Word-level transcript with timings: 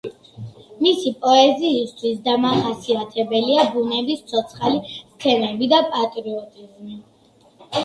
მისი 0.85 1.11
პოეზიისთვის 1.25 2.15
დამახასიათებელია 2.29 3.67
ბუნების 3.77 4.25
ცოცხალი 4.33 4.83
სცენები 4.97 5.71
და 5.77 5.85
პატრიოტიზმი. 5.95 7.01